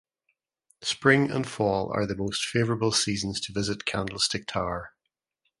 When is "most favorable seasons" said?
2.15-3.39